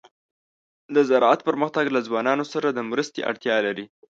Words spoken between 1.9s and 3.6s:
له ځوانانو سره د مرستې اړتیا